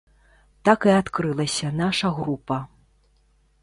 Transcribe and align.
Так 0.69 0.87
і 0.89 0.93
адкрылася 1.01 1.73
наша 1.83 2.07
група. 2.19 2.63